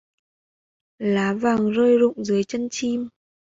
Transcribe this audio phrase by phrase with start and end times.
[0.99, 3.09] Lá vàng rơi rụng dưới chân chim